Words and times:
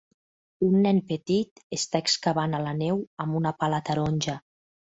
Un 0.67 0.77
nen 0.85 1.01
petit 1.11 1.61
està 1.77 2.01
excavant 2.05 2.57
a 2.57 2.63
la 2.65 2.73
neu 2.81 3.05
amb 3.27 3.41
una 3.43 3.55
pala 3.63 3.85
taronja 3.93 4.39